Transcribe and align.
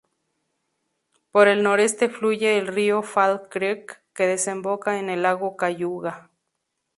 Por 1.31 1.47
el 1.47 1.61
noreste 1.61 2.09
fluye 2.09 2.57
el 2.57 2.65
río 2.65 3.03
"Fall 3.03 3.49
Creek" 3.49 4.01
que 4.15 4.25
desemboca 4.25 4.97
en 4.97 5.11
el 5.11 5.21
lago 5.21 5.55
Cayuga. 5.55 6.31